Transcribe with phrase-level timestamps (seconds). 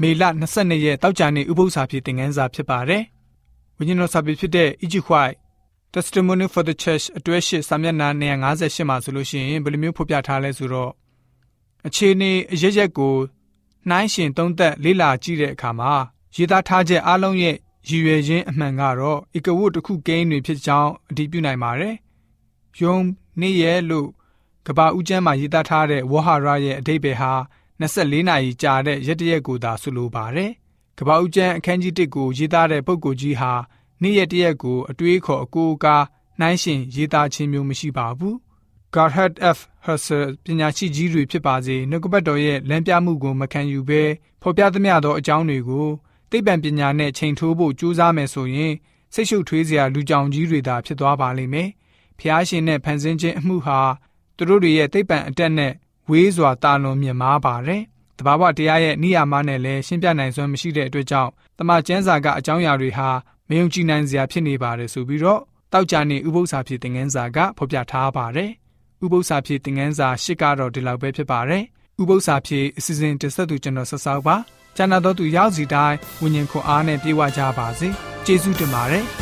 [0.00, 3.02] မေလ22ရက်တောက်ကြနေဥပုသ္စာဖြစ်တင်ငန်းစာဖြစ်ပါတယ်။
[3.76, 5.38] ဝိညာဉ်တော်စာပေဖြစ်တဲ့ Egypt White
[5.94, 8.08] Testimony for the Church အတွဲရှိစာမျက်နှာ
[8.52, 10.90] 158မှာဆိုလို့ရှိရင်ဘယ်လိုမျိုးဖော်ပြထားလဲဆိုတော့
[11.86, 13.14] အခြေအနေအရရက်ကို
[13.88, 15.92] နှိုင်းရှင်သုံးသက်လေ့လာကြည့်တဲ့အခါမှာ
[16.36, 17.56] ရေးသားထားချက်အလုံးရဲ့
[17.88, 21.94] ရည်ရွယ်ခြင်းအမှန်ကတော့ဧကဝတ်တစ်ခုကိန်းတွေဖြစ်ကြောင်းအတည်ပြုနိုင်ပါတယ်။
[22.80, 22.96] ယုံ
[23.40, 24.08] နေ့ရဲ့လို့
[24.66, 27.32] ကဘာဦးကျမ်းမှာရေးသားထားတဲ့ဝဟာရရဲ့အဓိပ္ပာယ်ဟာ
[27.82, 30.50] 24နာရီကြာတဲ့ရက်တရက်ကိုသာဆိုလိုပါတယ်။
[30.98, 33.52] ကဘာဦးကျမ်းအခန်းကြီး1ကိုရေးသားတဲ့ပုဂ္ဂိုလ်ကြီးဟာ
[34.02, 36.04] နေ့ရက်တရက်ကိုအတွေးခေါ်အကိုအကား
[36.40, 38.36] နှိုင်းရှင်ရေးသားခြင်းမျိုးမရှိပါဘူး။
[38.94, 39.58] Garhard F.
[39.86, 44.02] Husserl ပညာရှိကြီးတွေဖြစ်ပါစေနှုတ်ကပတ်တော်ရဲ့လမ်းပြမှုကိုမခံယူဘဲ
[44.42, 45.88] ဖော်ပြသမျှသောအကြောင်းတွေကို
[46.30, 48.72] သိပ္ပံပညာနဲ့ချိန်ထိုးဖို့ကြိုးစားမယ်ဆိုရင်
[49.14, 51.68] စိတ်ရှုပ်ထွေးစရာလူကြောင်ကြီးတွေသာဖြစ်သွားပါလိမ့်မယ်။
[52.18, 53.80] ဖျားရှင်နဲ့ဖန်ဆင်းခြင်းအမှုဟာ
[54.36, 55.72] သူတို့တွေရဲ့သိပ္ပံအတက်နဲ့
[56.10, 57.82] ဝေးစွာတာလွန်မြင်မာပါတယ်။
[58.18, 63.08] တဘာဝတရားရဲ့နိယာမနဲ့လည်းရှင်းပြနိုင်စွမ်းမရှိတဲ့အတွက်ကြောင့်တမန်ကျမ်းစာကအကြောင်းအရာတွေဟာ
[63.48, 65.40] မယုံကြည်နိုင်စရာဖြစ်နေပါတယ်ဆိုပြီးတော့
[65.72, 68.50] တောက်ကြနေဥပု္ပ္ပစာဖြစ်တဲ့ငန်းစာကဖော်ပြထားပါတယ်။
[69.04, 71.62] ဥပု္ပ္ပစာဖြစ်တဲ့ငန်းစာရှစ်ကတော့ဒီလောက်ပဲဖြစ်ပါတယ်။
[72.00, 74.36] ဥပု္ပ္ပစာဖြစ်အစီအစဉ်တင်ဆက်သူကျွန်တော်ဆက်ဆောက်ပါ။
[74.76, 77.88] ကျန်တော်သူရောက်စီတိုင်းဝิญဉ်ခွန်အားနဲ့ပြေဝကြပါစေ။
[78.26, 79.06] ကျေးဇူးတင်ပါတယ်။